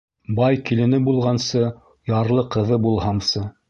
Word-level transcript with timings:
Бай 0.39 0.57
килене 0.69 1.01
булғансы, 1.09 1.63
ярлы 2.15 2.49
ҡыҙы 2.57 2.85
булһамсы. 2.89 3.51